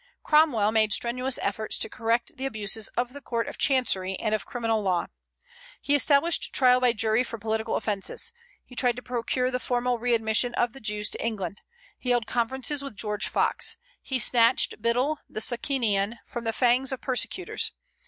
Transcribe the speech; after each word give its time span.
Cromwell 0.23 0.71
made 0.71 0.91
strenuous 0.93 1.37
efforts 1.43 1.77
to 1.77 1.87
correct 1.87 2.35
the 2.35 2.47
abuses 2.47 2.87
of 2.97 3.13
the 3.13 3.21
court 3.21 3.47
of 3.47 3.59
chancery 3.59 4.15
and 4.19 4.33
of 4.33 4.47
criminal 4.47 4.81
law. 4.81 5.05
He 5.79 5.93
established 5.93 6.51
trial 6.53 6.79
by 6.79 6.93
jury 6.93 7.23
for 7.23 7.37
political 7.37 7.75
offences. 7.75 8.31
He 8.65 8.75
tried 8.75 8.95
to 8.95 9.03
procure 9.03 9.51
the 9.51 9.59
formal 9.59 9.99
re 9.99 10.15
admission 10.15 10.55
of 10.55 10.73
the 10.73 10.81
Jews 10.81 11.11
to 11.11 11.23
England. 11.23 11.61
He 11.99 12.09
held 12.09 12.25
conferences 12.25 12.83
with 12.83 12.95
George 12.97 13.27
Fox. 13.27 13.77
He 14.01 14.17
snatched 14.17 14.81
Biddle, 14.81 15.19
the 15.29 15.39
Socinian, 15.39 16.17
from 16.25 16.45
the 16.45 16.53
fangs 16.53 16.91
of 16.91 16.99
persecutors. 16.99 17.71